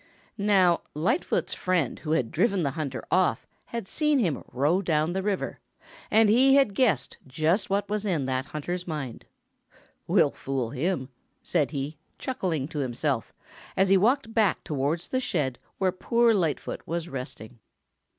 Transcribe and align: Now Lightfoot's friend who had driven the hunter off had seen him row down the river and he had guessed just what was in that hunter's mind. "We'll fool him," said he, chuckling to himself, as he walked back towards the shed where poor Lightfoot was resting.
Now 0.39 0.81
Lightfoot's 0.95 1.53
friend 1.53 1.99
who 1.99 2.13
had 2.13 2.31
driven 2.31 2.63
the 2.63 2.71
hunter 2.71 3.05
off 3.11 3.45
had 3.65 3.87
seen 3.87 4.17
him 4.17 4.43
row 4.51 4.81
down 4.81 5.11
the 5.11 5.21
river 5.21 5.59
and 6.09 6.27
he 6.27 6.55
had 6.55 6.73
guessed 6.73 7.17
just 7.27 7.69
what 7.69 7.87
was 7.87 8.03
in 8.03 8.25
that 8.25 8.47
hunter's 8.47 8.87
mind. 8.87 9.25
"We'll 10.07 10.31
fool 10.31 10.71
him," 10.71 11.09
said 11.43 11.69
he, 11.69 11.99
chuckling 12.17 12.67
to 12.69 12.79
himself, 12.79 13.31
as 13.77 13.89
he 13.89 13.95
walked 13.97 14.33
back 14.33 14.63
towards 14.63 15.07
the 15.07 15.19
shed 15.19 15.59
where 15.77 15.91
poor 15.91 16.33
Lightfoot 16.33 16.81
was 16.87 17.07
resting. 17.07 17.59